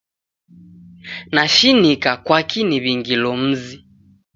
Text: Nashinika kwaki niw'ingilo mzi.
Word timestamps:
Nashinika 1.33 2.11
kwaki 2.25 2.59
niw'ingilo 2.67 3.31
mzi. 3.43 3.75